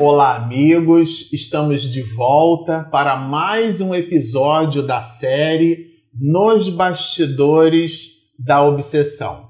[0.00, 1.28] Olá, amigos!
[1.32, 9.48] Estamos de volta para mais um episódio da série Nos Bastidores da Obsessão.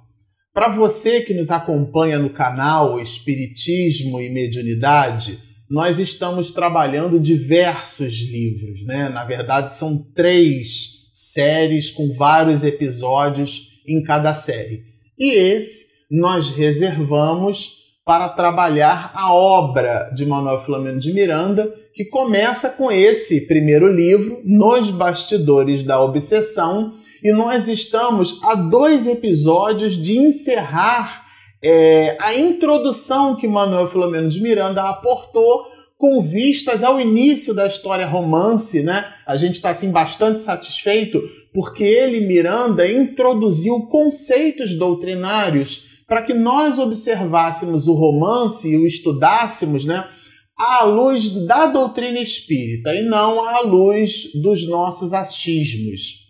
[0.55, 5.39] Para você que nos acompanha no canal Espiritismo e Mediunidade,
[5.69, 9.11] nós estamos trabalhando diversos livros, né?
[9.11, 14.83] Na verdade, são três séries com vários episódios em cada série.
[15.19, 17.78] E esse nós reservamos
[18.09, 24.41] para trabalhar a obra de Manuel Flamengo de Miranda, que começa com esse primeiro livro,
[24.47, 31.27] Nos Bastidores da Obsessão, e nós estamos a dois episódios de encerrar
[31.63, 35.67] é, a introdução que Manuel Filomeno de Miranda aportou
[35.99, 39.05] com vistas ao início da história romance, né?
[39.27, 46.79] A gente está assim bastante satisfeito porque ele, Miranda, introduziu conceitos doutrinários para que nós
[46.79, 50.09] observássemos o romance e o estudássemos, né,
[50.57, 56.27] à luz da doutrina espírita e não à luz dos nossos achismos.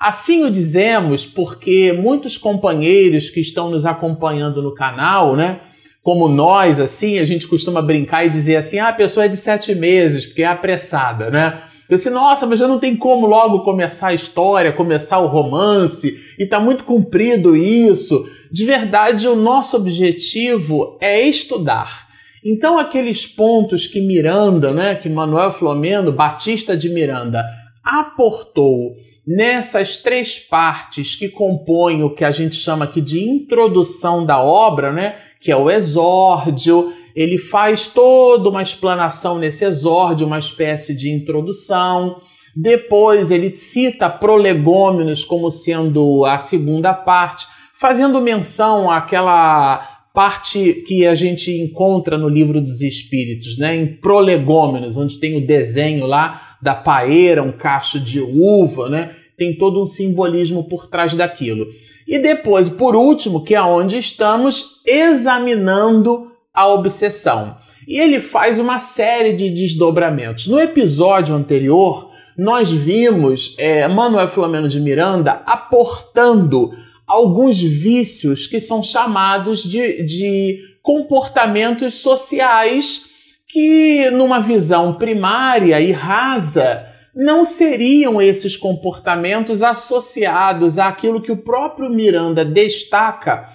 [0.00, 5.60] Assim o dizemos porque muitos companheiros que estão nos acompanhando no canal, né,
[6.02, 9.36] como nós, assim, a gente costuma brincar e dizer assim: ah, a pessoa é de
[9.36, 11.62] sete meses, porque é apressada, né?
[11.90, 16.46] Eu nossa, mas já não tem como logo começar a história, começar o romance, e
[16.46, 18.30] tá muito comprido isso.
[18.50, 22.08] De verdade, o nosso objetivo é estudar.
[22.44, 27.44] Então, aqueles pontos que Miranda, né, que Manuel Flomeno, Batista de Miranda,
[27.82, 28.94] aportou
[29.26, 34.92] nessas três partes que compõem o que a gente chama aqui de introdução da obra,
[34.92, 41.10] né, que é o exórdio, ele faz toda uma explanação nesse exórdio, uma espécie de
[41.10, 42.20] introdução.
[42.54, 47.46] Depois ele cita prolegômenos como sendo a segunda parte,
[47.78, 53.76] fazendo menção àquela parte que a gente encontra no livro dos Espíritos, né?
[53.76, 59.14] em prolegômenos, onde tem o desenho lá da paeira, um cacho de uva, né?
[59.38, 61.66] tem todo um simbolismo por trás daquilo.
[62.06, 67.56] E depois, por último, que é onde estamos examinando a obsessão.
[67.86, 70.46] E ele faz uma série de desdobramentos.
[70.46, 76.72] No episódio anterior, nós vimos é, Manuel Filomeno de Miranda aportando
[77.06, 83.06] alguns vícios que são chamados de, de comportamentos sociais
[83.48, 91.90] que, numa visão primária e rasa, não seriam esses comportamentos associados àquilo que o próprio
[91.90, 93.48] Miranda destaca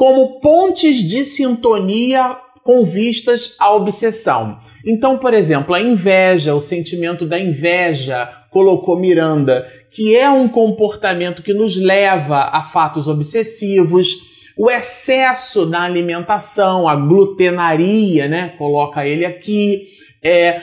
[0.00, 2.34] como pontes de sintonia
[2.64, 4.58] com vistas à obsessão.
[4.82, 11.42] Então, por exemplo, a inveja, o sentimento da inveja, colocou Miranda, que é um comportamento
[11.42, 14.16] que nos leva a fatos obsessivos,
[14.56, 18.54] o excesso na alimentação, a glutenaria, né?
[18.56, 19.86] Coloca ele aqui.
[20.22, 20.62] É,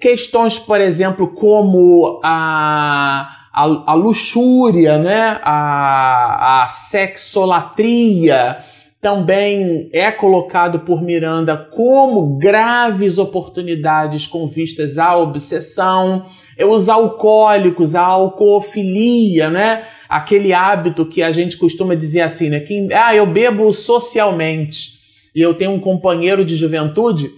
[0.00, 5.40] questões, por exemplo, como a, a, a luxúria, né?
[5.42, 8.64] a, a sexolatria,
[9.00, 16.26] também é colocado por Miranda como graves oportunidades com vistas à obsessão,
[16.56, 19.84] é os alcoólicos, a alcoofilia, né?
[20.08, 22.60] Aquele hábito que a gente costuma dizer assim, né?
[22.60, 24.96] Que, ah, eu bebo socialmente.
[25.34, 27.30] E eu tenho um companheiro de juventude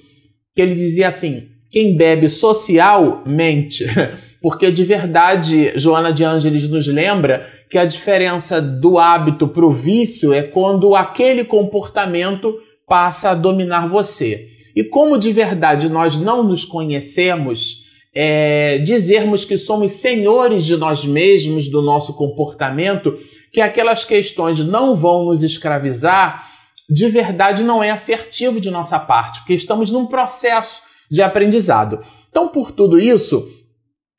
[0.54, 3.84] que ele dizia assim: quem bebe socialmente,
[4.40, 9.72] porque de verdade Joana de Ângeles nos lembra que a diferença do hábito para o
[9.72, 14.48] vício é quando aquele comportamento passa a dominar você.
[14.74, 17.84] E como de verdade nós não nos conhecemos,
[18.14, 23.18] é, dizermos que somos senhores de nós mesmos, do nosso comportamento,
[23.52, 26.48] que aquelas questões não vão nos escravizar,
[26.88, 32.00] de verdade não é assertivo de nossa parte, porque estamos num processo de aprendizado.
[32.30, 33.48] Então, por tudo isso,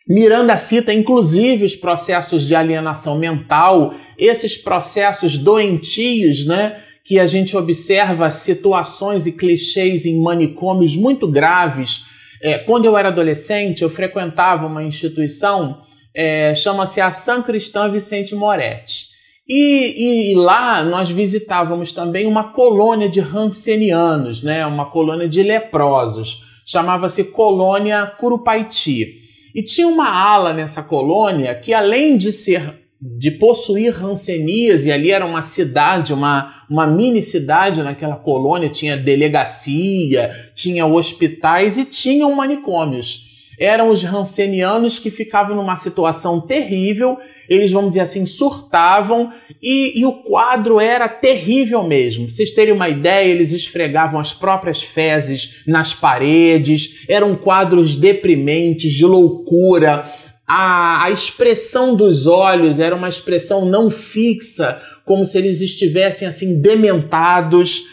[0.09, 6.77] Miranda cita inclusive os processos de alienação mental, esses processos doentios, né?
[7.05, 12.05] Que a gente observa situações e clichês em manicômios muito graves.
[12.41, 15.81] É, quando eu era adolescente, eu frequentava uma instituição,
[16.15, 19.09] é, chama-se Ação Cristã Vicente Moretti.
[19.47, 24.65] E, e, e, lá nós visitávamos também uma colônia de rancenianos, né?
[24.65, 26.43] uma colônia de leprosos.
[26.65, 29.28] Chamava-se Colônia Curupaiti.
[29.53, 35.09] E tinha uma ala nessa colônia que, além de ser de possuir rancenias, e ali
[35.09, 42.35] era uma cidade, uma, uma mini cidade naquela colônia, tinha delegacia, tinha hospitais e tinham
[42.35, 43.28] manicômios.
[43.59, 47.17] Eram os rancenianos que ficavam numa situação terrível,
[47.49, 52.25] eles, vamos dizer assim, surtavam e, e o quadro era terrível mesmo.
[52.25, 58.93] Pra vocês terem uma ideia, eles esfregavam as próprias fezes nas paredes, eram quadros deprimentes,
[58.93, 60.09] de loucura.
[60.47, 66.61] A, a expressão dos olhos era uma expressão não fixa, como se eles estivessem assim
[66.61, 67.83] dementados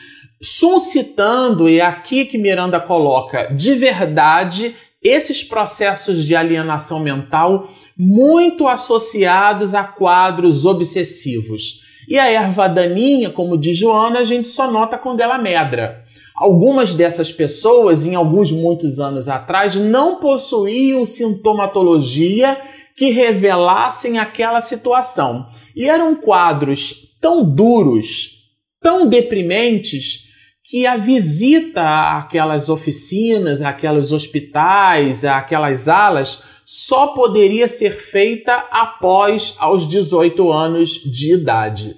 [0.41, 8.67] suscitando, e é aqui que Miranda coloca, de verdade, esses processos de alienação mental muito
[8.67, 11.81] associados a quadros obsessivos.
[12.09, 16.05] E a erva daninha, como diz Joana, a gente só nota quando ela medra.
[16.37, 22.61] Algumas dessas pessoas, em alguns muitos anos atrás, não possuíam sintomatologia
[22.95, 25.47] que revelassem aquela situação.
[25.75, 28.43] E eram quadros tão duros,
[28.81, 30.26] tão deprimentes,
[30.69, 39.89] que a visita àquelas oficinas, àqueles hospitais, àquelas alas só poderia ser feita após aos
[39.89, 41.97] 18 anos de idade.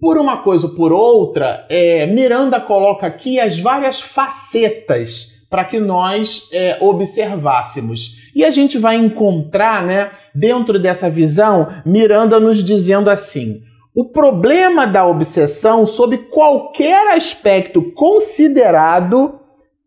[0.00, 5.78] Por uma coisa ou por outra, é, Miranda coloca aqui as várias facetas para que
[5.78, 8.16] nós é, observássemos.
[8.34, 13.62] E a gente vai encontrar, né, dentro dessa visão, Miranda nos dizendo assim:
[13.94, 19.38] o problema da obsessão, sob qualquer aspecto considerado,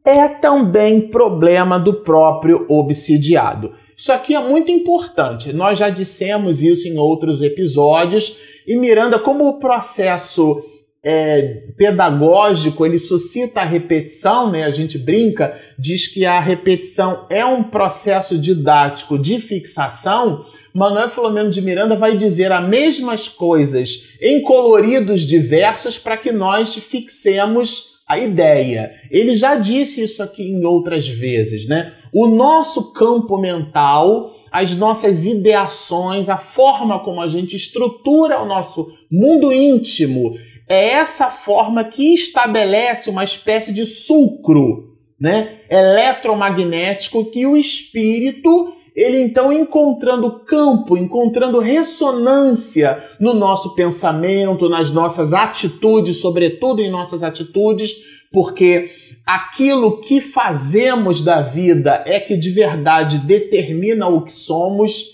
[0.05, 3.73] é também problema do próprio obsidiado.
[3.97, 5.51] Isso aqui é muito importante.
[5.51, 8.37] Nós já dissemos isso em outros episódios.
[8.65, 10.63] E Miranda, como o processo
[11.09, 14.65] é, pedagógico ele suscita a repetição, né?
[14.65, 20.45] A gente brinca, diz que a repetição é um processo didático de fixação.
[20.73, 26.75] Manuel Filomeno de Miranda vai dizer as mesmas coisas em coloridos diversos para que nós
[26.75, 28.91] fixemos a ideia.
[29.09, 31.93] Ele já disse isso aqui em outras vezes, né?
[32.13, 38.91] O nosso campo mental, as nossas ideações, a forma como a gente estrutura o nosso
[39.09, 40.37] mundo íntimo,
[40.67, 45.61] é essa forma que estabelece uma espécie de sulcro, né?
[45.69, 55.35] Eletromagnético que o espírito ele então encontrando campo, encontrando ressonância no nosso pensamento, nas nossas
[55.35, 57.91] atitudes, sobretudo em nossas atitudes,
[58.33, 58.89] porque
[59.23, 65.05] aquilo que fazemos da vida é que de verdade determina o que somos,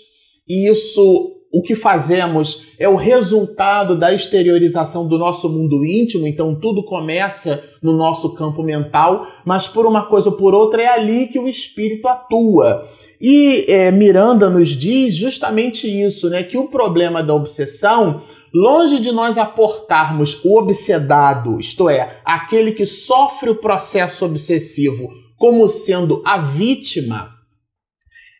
[0.48, 6.56] e isso o que fazemos é o resultado da exteriorização do nosso mundo íntimo, então
[6.56, 11.28] tudo começa no nosso campo mental, mas por uma coisa ou por outra é ali
[11.28, 12.90] que o espírito atua.
[13.22, 16.42] E é, Miranda nos diz justamente isso, né?
[16.42, 18.22] Que o problema da obsessão,
[18.52, 25.08] longe de nós aportarmos o obsedado, isto é, aquele que sofre o processo obsessivo,
[25.38, 27.33] como sendo a vítima,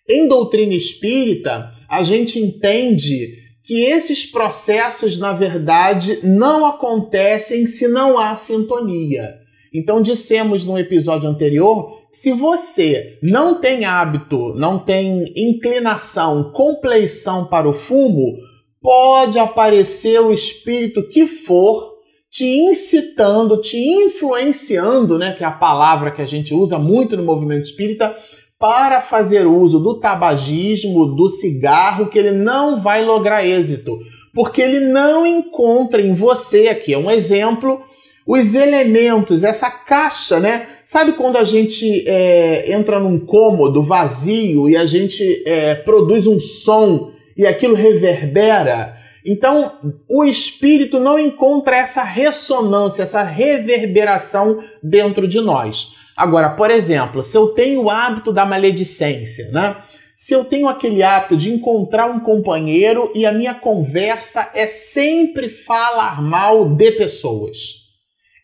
[0.08, 8.20] em doutrina espírita, a gente entende que esses processos, na verdade, não acontecem se não
[8.20, 9.36] há sintonia.
[9.74, 17.68] Então, dissemos no episódio anterior se você não tem hábito, não tem inclinação, compleição para
[17.68, 18.38] o fumo,
[18.80, 21.94] pode aparecer o espírito que for
[22.30, 27.24] te incitando, te influenciando, né, que é a palavra que a gente usa muito no
[27.24, 28.16] movimento espírita,
[28.64, 34.00] para fazer uso do tabagismo, do cigarro, que ele não vai lograr êxito,
[34.34, 37.82] porque ele não encontra em você, aqui é um exemplo,
[38.26, 40.66] os elementos, essa caixa, né?
[40.86, 46.40] Sabe quando a gente é, entra num cômodo vazio e a gente é, produz um
[46.40, 48.98] som e aquilo reverbera?
[49.26, 49.74] Então,
[50.10, 56.02] o espírito não encontra essa ressonância, essa reverberação dentro de nós.
[56.16, 59.78] Agora, por exemplo, se eu tenho o hábito da maledicência, né?
[60.16, 65.50] Se eu tenho aquele hábito de encontrar um companheiro e a minha conversa é sempre
[65.50, 67.84] falar mal de pessoas.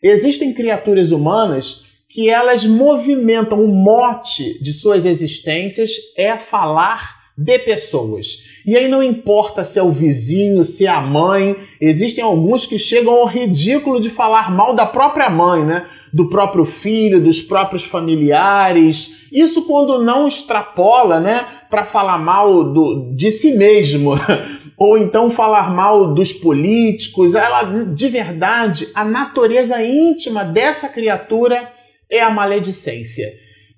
[0.02, 8.59] Existem criaturas humanas que elas movimentam o mote de suas existências é falar de pessoas.
[8.70, 12.78] E aí não importa se é o vizinho, se é a mãe, existem alguns que
[12.78, 15.86] chegam ao ridículo de falar mal da própria mãe, né?
[16.12, 19.26] Do próprio filho, dos próprios familiares.
[19.32, 24.12] Isso quando não extrapola, né, para falar mal do, de si mesmo.
[24.78, 27.34] Ou então falar mal dos políticos.
[27.34, 31.72] Ela, de verdade, a natureza íntima dessa criatura
[32.08, 33.26] é a maledicência.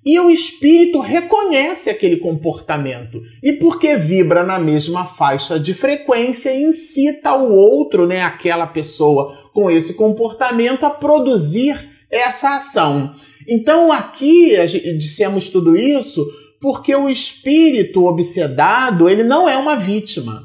[0.05, 3.21] E o espírito reconhece aquele comportamento.
[3.41, 9.71] E porque vibra na mesma faixa de frequência, incita o outro, né, aquela pessoa com
[9.71, 13.15] esse comportamento, a produzir essa ação.
[13.47, 14.55] Então aqui
[14.97, 16.25] dissemos tudo isso
[16.61, 20.43] Porque o espírito obsedado, ele não é uma vítima.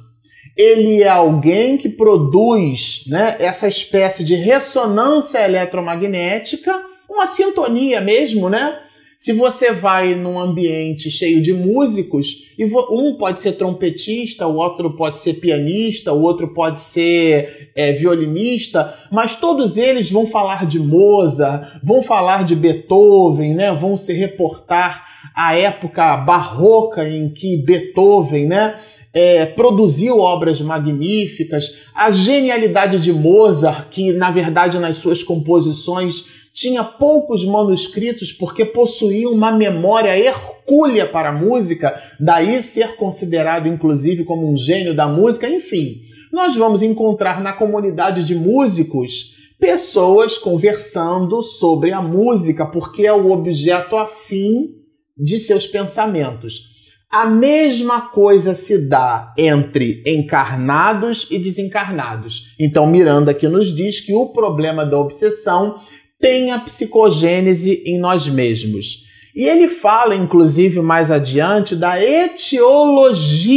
[0.56, 6.74] Ele é alguém que produz né, essa espécie de ressonância eletromagnética,
[7.08, 8.80] uma sintonia mesmo, né?
[9.18, 14.96] Se você vai num ambiente cheio de músicos, e um pode ser trompetista, o outro
[14.96, 20.78] pode ser pianista, o outro pode ser é, violinista, mas todos eles vão falar de
[20.78, 23.74] Mozart, vão falar de Beethoven, né?
[23.74, 28.78] vão se reportar à época barroca em que Beethoven né?
[29.12, 36.82] É, produziu obras magníficas, a genialidade de Mozart, que na verdade nas suas composições tinha
[36.82, 44.50] poucos manuscritos porque possuía uma memória hercúlea para a música, daí ser considerado inclusive como
[44.50, 46.00] um gênio da música, enfim.
[46.32, 53.30] Nós vamos encontrar na comunidade de músicos pessoas conversando sobre a música, porque é o
[53.30, 54.74] objeto afim
[55.16, 56.76] de seus pensamentos.
[57.08, 62.54] A mesma coisa se dá entre encarnados e desencarnados.
[62.58, 65.76] Então, Miranda aqui nos diz que o problema da obsessão
[66.20, 69.06] tem a psicogênese em nós mesmos.
[69.34, 73.56] E ele fala, inclusive, mais adiante, da etiologia.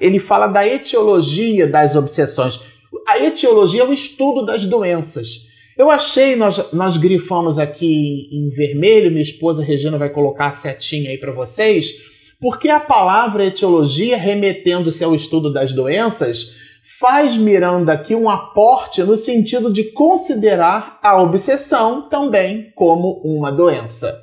[0.00, 2.58] Ele fala da etiologia das obsessões.
[3.06, 5.44] A etiologia é o estudo das doenças.
[5.76, 11.10] Eu achei, nós, nós grifamos aqui em vermelho, minha esposa Regina vai colocar a setinha
[11.10, 11.92] aí para vocês,
[12.40, 16.54] porque a palavra etiologia, remetendo-se ao estudo das doenças,
[16.98, 24.18] faz Miranda aqui um aporte no sentido de considerar a obsessão também como uma doença.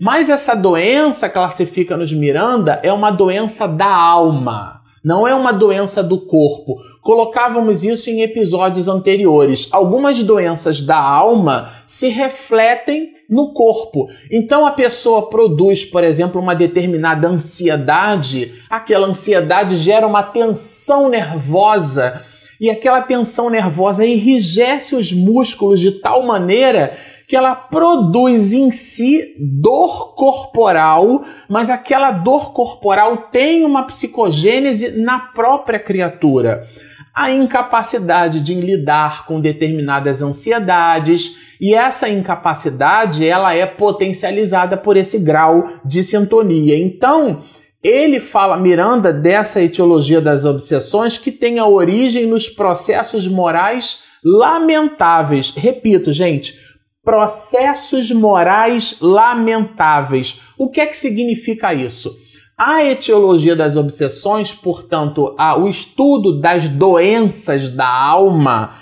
[0.00, 6.26] Mas essa doença, classifica-nos Miranda, é uma doença da alma, não é uma doença do
[6.26, 6.76] corpo.
[7.00, 9.68] Colocávamos isso em episódios anteriores.
[9.72, 14.10] Algumas doenças da alma se refletem no corpo.
[14.30, 22.22] Então a pessoa produz, por exemplo, uma determinada ansiedade, aquela ansiedade gera uma tensão nervosa
[22.60, 26.96] e aquela tensão nervosa enrijece os músculos de tal maneira
[27.26, 35.18] que ela produz em si dor corporal, mas aquela dor corporal tem uma psicogênese na
[35.18, 36.66] própria criatura
[37.14, 45.18] a incapacidade de lidar com determinadas ansiedades e essa incapacidade ela é potencializada por esse
[45.18, 46.78] grau de sintonia.
[46.78, 47.42] Então,
[47.82, 55.52] ele fala, Miranda, dessa etiologia das obsessões que tem a origem nos processos morais lamentáveis.
[55.54, 56.58] Repito, gente,
[57.04, 60.40] processos morais lamentáveis.
[60.56, 62.21] O que é que significa isso?
[62.56, 68.76] A etiologia das obsessões, portanto, a, o estudo das doenças da alma,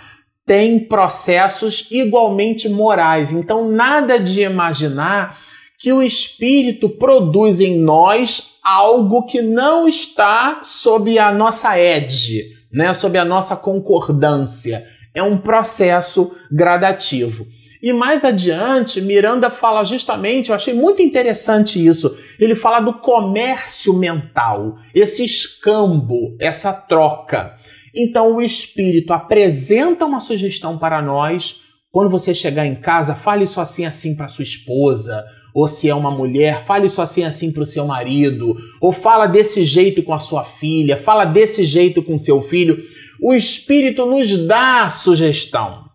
[0.44, 3.32] tem processos igualmente morais.
[3.32, 5.38] Então, nada de imaginar
[5.78, 12.92] que o espírito produz em nós algo que não está sob a nossa edge, né?
[12.92, 14.84] sob a nossa concordância.
[15.14, 17.46] É um processo gradativo.
[17.82, 22.14] E mais adiante, Miranda fala justamente, eu achei muito interessante isso.
[22.38, 27.54] Ele fala do comércio mental, esse escambo, essa troca.
[27.94, 31.62] Então o espírito apresenta uma sugestão para nós.
[31.90, 35.94] Quando você chegar em casa, fale isso assim assim para sua esposa, ou se é
[35.94, 40.12] uma mulher, fale isso assim assim para o seu marido, ou fala desse jeito com
[40.12, 42.78] a sua filha, fala desse jeito com seu filho.
[43.22, 45.86] O espírito nos dá a sugestão.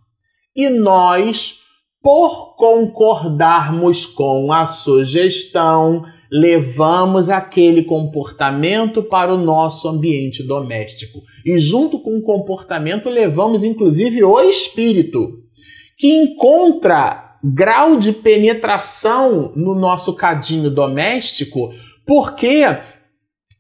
[0.55, 1.64] E nós
[2.05, 11.23] por concordarmos com a sugestão, levamos aquele comportamento para o nosso ambiente doméstico.
[11.43, 15.39] E junto com o comportamento, levamos inclusive o espírito,
[15.97, 21.73] que encontra grau de penetração no nosso cadinho doméstico,
[22.05, 22.61] porque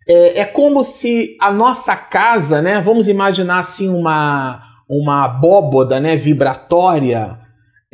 [0.07, 2.79] é, é como se a nossa casa, né?
[2.79, 7.43] Vamos imaginar assim uma, uma abóboda né, vibratória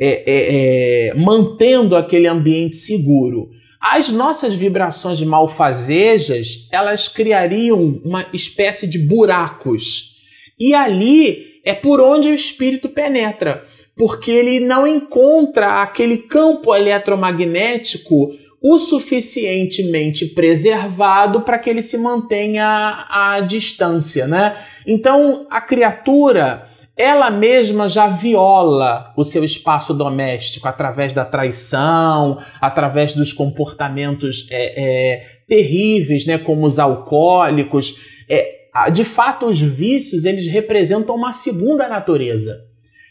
[0.04, 3.50] é, é, é, mantendo aquele ambiente seguro.
[3.80, 10.16] As nossas vibrações malfazejas, elas criariam uma espécie de buracos.
[10.58, 13.64] E ali é por onde o espírito penetra,
[13.96, 23.06] porque ele não encontra aquele campo eletromagnético o suficientemente preservado para que ele se mantenha
[23.08, 24.56] à distância, né?
[24.84, 33.14] Então a criatura ela mesma já viola o seu espaço doméstico através da traição, através
[33.14, 37.94] dos comportamentos é, é, terríveis, né, como os alcoólicos.
[38.28, 42.60] É, de fato, os vícios eles representam uma segunda natureza,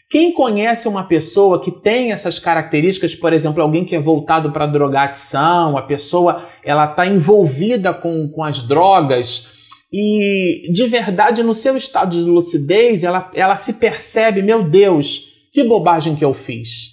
[0.08, 4.66] Quem conhece uma pessoa que tem essas características, por exemplo, alguém que é voltado para
[4.66, 9.61] drogadição, a pessoa ela está envolvida com, com as drogas
[9.92, 15.62] e de verdade no seu estado de lucidez ela, ela se percebe, meu Deus, que
[15.62, 16.92] bobagem que eu fiz.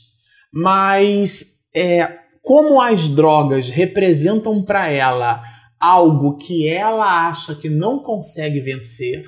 [0.51, 5.41] Mas é, como as drogas representam para ela
[5.79, 9.23] algo que ela acha que não consegue vencer,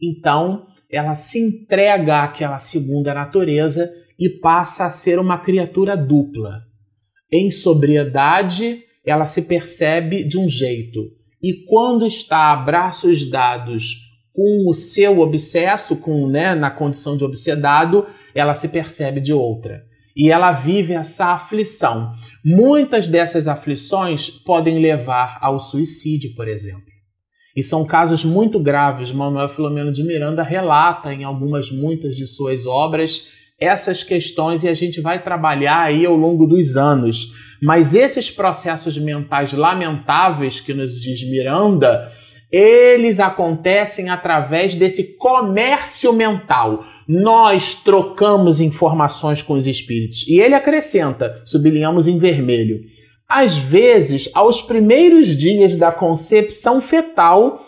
[0.00, 6.62] então ela se entrega àquela segunda natureza e passa a ser uma criatura dupla.
[7.30, 11.00] Em sobriedade, ela se percebe de um jeito,
[11.46, 13.98] e quando está a braços dados
[14.32, 19.84] com o seu obsesso, com né, na condição de obsedado, ela se percebe de outra.
[20.16, 22.12] E ela vive essa aflição.
[22.44, 26.82] Muitas dessas aflições podem levar ao suicídio, por exemplo.
[27.54, 29.12] E são casos muito graves.
[29.12, 34.74] Manuel Filomeno de Miranda relata em algumas, muitas de suas obras essas questões e a
[34.74, 37.32] gente vai trabalhar aí ao longo dos anos.
[37.62, 42.12] Mas esses processos mentais lamentáveis que nos diz Miranda,
[42.52, 46.84] eles acontecem através desse comércio mental.
[47.08, 50.26] Nós trocamos informações com os espíritos.
[50.28, 52.80] E ele acrescenta, sublinhamos em vermelho
[53.28, 57.60] às vezes aos primeiros dias da concepção fetal,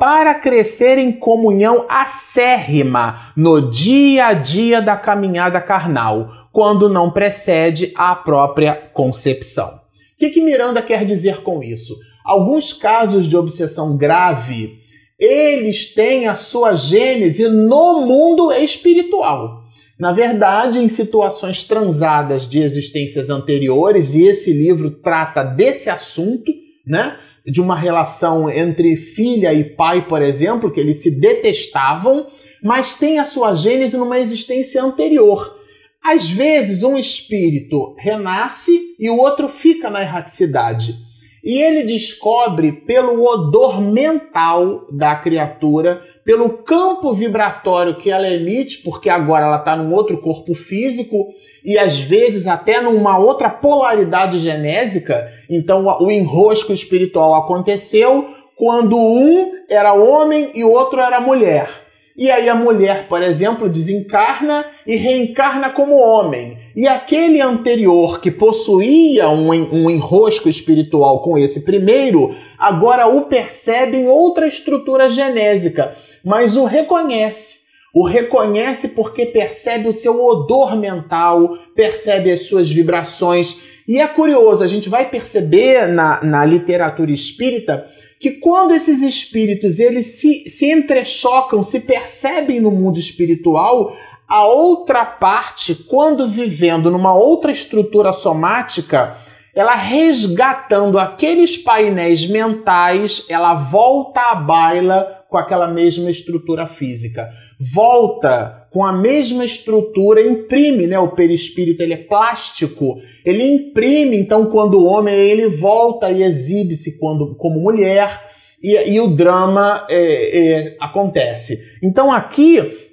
[0.00, 7.92] para crescer em comunhão acérrima no dia a dia da caminhada carnal, quando não precede
[7.94, 9.68] a própria concepção.
[9.68, 11.94] O que, que Miranda quer dizer com isso?
[12.24, 14.78] Alguns casos de obsessão grave,
[15.18, 19.64] eles têm a sua gênese no mundo espiritual.
[19.98, 26.50] Na verdade, em situações transadas de existências anteriores, e esse livro trata desse assunto,
[26.86, 27.18] né?
[27.46, 32.26] De uma relação entre filha e pai, por exemplo, que eles se detestavam,
[32.62, 35.58] mas tem a sua gênese numa existência anterior.
[36.02, 40.94] Às vezes, um espírito renasce e o outro fica na erraticidade.
[41.42, 49.08] E ele descobre pelo odor mental da criatura pelo campo vibratório que ela emite, porque
[49.08, 51.28] agora ela está num outro corpo físico
[51.64, 55.30] e às vezes até numa outra polaridade genésica.
[55.48, 61.68] Então o enrosco espiritual aconteceu quando um era homem e o outro era mulher.
[62.16, 66.58] E aí a mulher, por exemplo, desencarna e reencarna como homem.
[66.76, 73.96] E aquele anterior que possuía um, um enrosco espiritual com esse primeiro, agora o percebe
[73.96, 77.60] em outra estrutura genésica mas o reconhece.
[77.92, 83.60] O reconhece porque percebe o seu odor mental, percebe as suas vibrações.
[83.86, 87.86] E é curioso, a gente vai perceber na, na literatura espírita
[88.20, 93.96] que quando esses espíritos eles se, se entrechocam, se percebem no mundo espiritual,
[94.28, 99.16] a outra parte, quando vivendo numa outra estrutura somática,
[99.52, 107.30] ela resgatando aqueles painéis mentais, ela volta à baila com aquela mesma estrutura física.
[107.58, 110.98] Volta com a mesma estrutura, imprime, né?
[110.98, 116.98] O perispírito ele é plástico, ele imprime, então quando o homem ele volta e exibe-se
[116.98, 118.28] quando como mulher
[118.62, 121.58] e, e o drama é, é, acontece.
[121.82, 122.90] Então aqui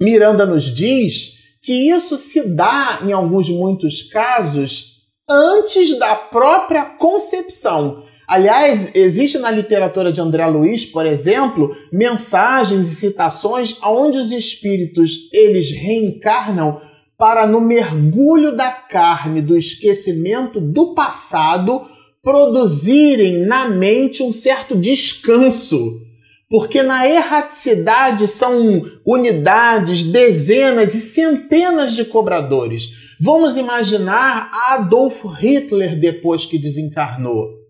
[0.00, 4.96] Miranda nos diz que isso se dá em alguns muitos casos
[5.28, 8.04] antes da própria concepção.
[8.26, 15.28] Aliás, existe na literatura de André Luiz, por exemplo, mensagens e citações onde os espíritos
[15.32, 16.80] eles reencarnam
[17.16, 21.82] para no mergulho da carne do esquecimento do passado
[22.20, 26.00] produzirem na mente um certo descanso.
[26.50, 33.14] Porque na erraticidade são unidades, dezenas e centenas de cobradores.
[33.20, 37.65] Vamos imaginar Adolf Hitler depois que desencarnou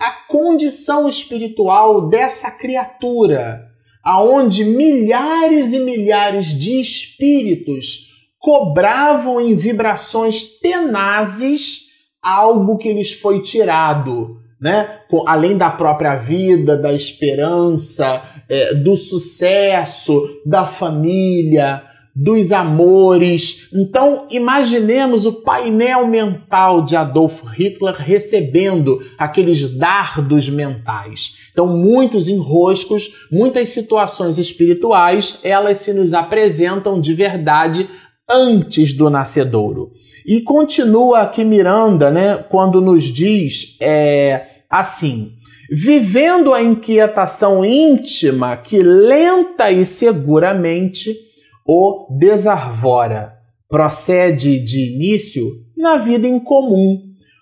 [0.00, 3.68] a condição espiritual dessa criatura,
[4.02, 8.08] aonde milhares e milhares de espíritos
[8.38, 11.90] cobravam em vibrações tenazes
[12.22, 15.00] algo que lhes foi tirado, né?
[15.26, 21.82] Além da própria vida, da esperança, é, do sucesso, da família,
[22.14, 23.68] dos amores.
[23.72, 31.36] Então, imaginemos o painel mental de Adolf Hitler recebendo aqueles dardos mentais.
[31.52, 37.88] Então, muitos enroscos, muitas situações espirituais, elas se nos apresentam de verdade
[38.28, 39.92] antes do nascedouro.
[40.26, 45.32] E continua aqui Miranda, né, quando nos diz é, assim:
[45.70, 51.29] vivendo a inquietação íntima que lenta e seguramente
[51.66, 53.34] o desarvora,
[53.68, 55.46] procede de início
[55.76, 57.00] na vida em comum,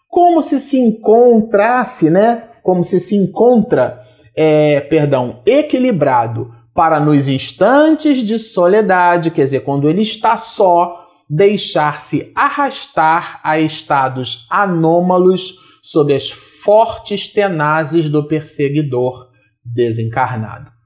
[0.09, 2.45] como se se encontrasse, né?
[2.63, 4.01] Como se se encontra,
[4.37, 12.33] é, perdão, equilibrado para nos instantes de soledade, quer dizer, quando ele está só, deixar-se
[12.35, 19.29] arrastar a estados anômalos sob as fortes tenazes do perseguidor
[19.65, 20.78] desencarnado.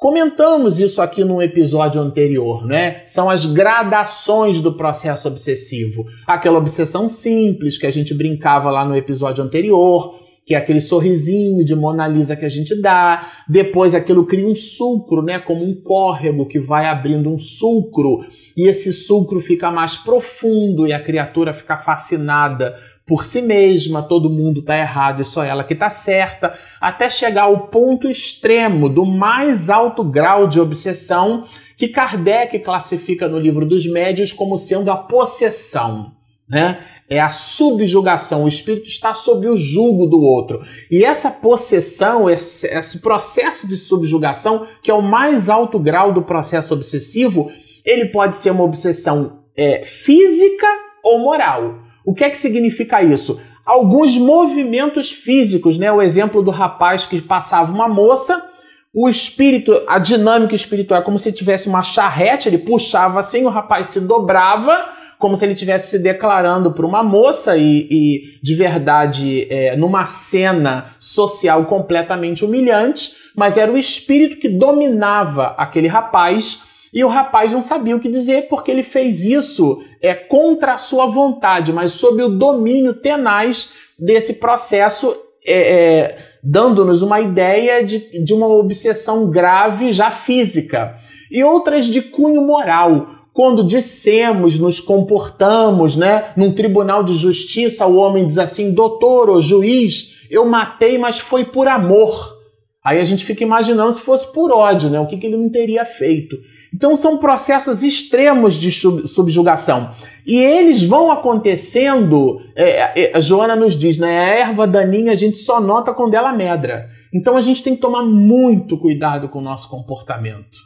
[0.00, 3.02] Comentamos isso aqui num episódio anterior, né?
[3.04, 6.06] São as gradações do processo obsessivo.
[6.26, 11.62] Aquela obsessão simples que a gente brincava lá no episódio anterior, que é aquele sorrisinho
[11.62, 13.30] de Mona Lisa que a gente dá.
[13.46, 15.38] Depois aquilo cria um sulcro, né?
[15.38, 18.24] Como um córrego que vai abrindo um sulcro.
[18.56, 22.74] E esse sulcro fica mais profundo e a criatura fica fascinada
[23.10, 27.42] por si mesma, todo mundo está errado e só ela que está certa, até chegar
[27.42, 31.44] ao ponto extremo do mais alto grau de obsessão
[31.76, 36.12] que Kardec classifica no livro dos médios como sendo a possessão.
[36.48, 36.78] Né?
[37.08, 40.64] É a subjugação, o espírito está sob o jugo do outro.
[40.88, 46.22] E essa possessão, esse, esse processo de subjugação, que é o mais alto grau do
[46.22, 47.50] processo obsessivo,
[47.84, 50.68] ele pode ser uma obsessão é, física
[51.02, 51.89] ou moral.
[52.10, 53.40] O que é que significa isso?
[53.64, 55.92] Alguns movimentos físicos, né?
[55.92, 58.50] O exemplo do rapaz que passava uma moça,
[58.92, 63.48] o espírito, a dinâmica espiritual é como se tivesse uma charrete, ele puxava assim, o
[63.48, 64.86] rapaz se dobrava,
[65.20, 70.04] como se ele estivesse se declarando para uma moça e, e de verdade é, numa
[70.04, 77.52] cena social completamente humilhante, mas era o espírito que dominava aquele rapaz e o rapaz
[77.52, 81.92] não sabia o que dizer porque ele fez isso é contra a sua vontade, mas
[81.92, 85.14] sob o domínio tenaz desse processo,
[85.46, 90.96] é, é, dando-nos uma ideia de, de uma obsessão grave já física.
[91.30, 96.32] E outras de cunho moral, quando dissemos, nos comportamos, né?
[96.36, 101.44] Num tribunal de justiça, o homem diz assim: doutor ou juiz, eu matei, mas foi
[101.44, 102.39] por amor.
[102.84, 104.98] Aí a gente fica imaginando se fosse por ódio, né?
[104.98, 106.36] O que, que ele não teria feito.
[106.74, 109.90] Então são processos extremos de subjugação.
[110.26, 114.18] E eles vão acontecendo, é, é, a Joana nos diz, né?
[114.18, 116.88] A erva daninha a gente só nota quando ela medra.
[117.12, 120.58] Então a gente tem que tomar muito cuidado com o nosso comportamento.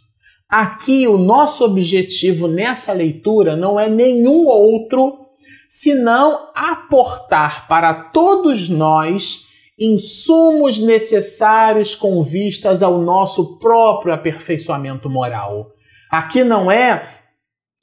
[0.48, 5.24] Aqui o nosso objetivo nessa leitura não é nenhum outro
[5.68, 9.48] senão aportar para todos nós
[9.78, 15.72] insumos necessários com vistas ao nosso próprio aperfeiçoamento moral.
[16.10, 17.02] Aqui não é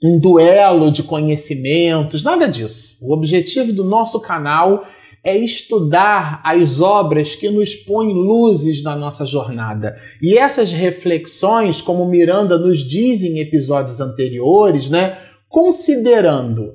[0.04, 2.98] um duelo de conhecimentos, nada disso.
[3.02, 4.86] O objetivo do nosso canal
[5.24, 9.96] é estudar as obras que nos põem luzes na nossa jornada.
[10.22, 16.74] E essas reflexões, como Miranda nos diz em episódios anteriores, né, considerando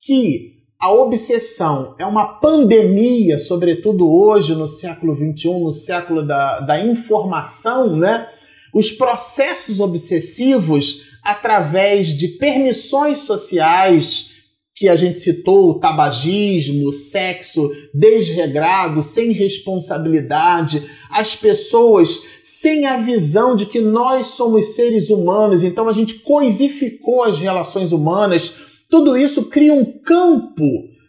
[0.00, 0.51] que
[0.82, 7.94] a obsessão é uma pandemia, sobretudo hoje, no século XXI, no século da, da informação,
[7.94, 8.26] né?
[8.74, 14.32] Os processos obsessivos, através de permissões sociais,
[14.74, 23.66] que a gente citou, tabagismo, sexo desregrado, sem responsabilidade, as pessoas sem a visão de
[23.66, 29.72] que nós somos seres humanos, então a gente coisificou as relações humanas tudo isso cria
[29.72, 30.62] um campo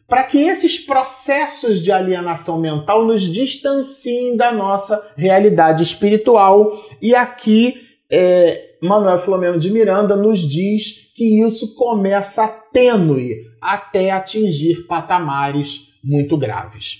[0.07, 6.71] para que esses processos de alienação mental nos distanciem da nossa realidade espiritual.
[7.01, 7.75] E aqui,
[8.09, 16.37] é, Manuel Filomeno de Miranda nos diz que isso começa tênue até atingir patamares muito
[16.37, 16.99] graves.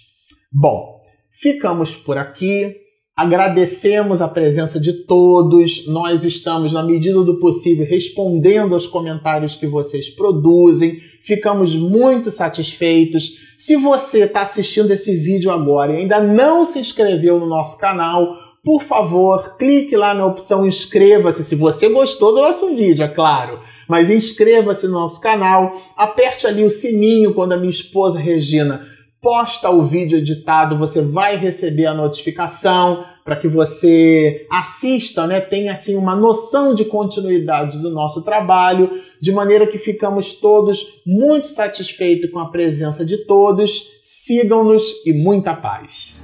[0.51, 2.75] Bom, ficamos por aqui.
[3.15, 5.85] Agradecemos a presença de todos.
[5.85, 10.95] Nós estamos, na medida do possível, respondendo aos comentários que vocês produzem.
[11.21, 13.53] Ficamos muito satisfeitos.
[13.55, 18.35] Se você está assistindo esse vídeo agora e ainda não se inscreveu no nosso canal,
[18.63, 23.59] por favor, clique lá na opção inscreva-se se você gostou do nosso vídeo, é claro.
[23.87, 28.91] Mas inscreva-se no nosso canal, aperte ali o sininho quando a minha esposa Regina
[29.23, 35.71] posta o vídeo editado, você vai receber a notificação para que você assista, né, tenha
[35.71, 42.29] assim uma noção de continuidade do nosso trabalho, de maneira que ficamos todos muito satisfeitos
[42.29, 43.93] com a presença de todos.
[44.03, 46.21] Sigam-nos e muita paz.